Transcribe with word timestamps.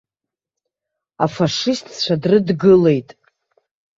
Афашистцәа 1.25 2.15
дрыдгылеит. 2.21 3.09